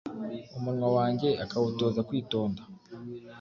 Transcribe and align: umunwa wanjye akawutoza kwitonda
umunwa 0.57 0.87
wanjye 0.97 1.29
akawutoza 1.43 1.99
kwitonda 2.07 2.61